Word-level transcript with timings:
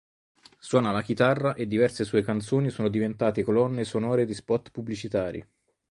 Suona 0.57 0.89
la 0.91 1.03
chitarra 1.03 1.53
e 1.53 1.67
diverse 1.67 2.05
sue 2.05 2.23
canzoni 2.23 2.71
sono 2.71 2.87
diventate 2.89 3.43
colonne 3.43 3.83
sonore 3.83 4.25
di 4.25 4.33
spot 4.33 4.71
pubblicitari. 4.71 5.47